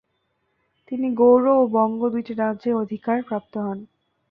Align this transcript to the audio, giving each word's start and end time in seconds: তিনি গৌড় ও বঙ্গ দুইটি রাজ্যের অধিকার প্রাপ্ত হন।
তিনি 0.87 1.07
গৌড় 1.15 1.47
ও 1.55 1.67
বঙ্গ 1.75 2.01
দুইটি 2.09 2.33
রাজ্যের 2.35 2.75
অধিকার 2.75 3.17
প্রাপ্ত 3.23 3.53
হন। 3.57 3.79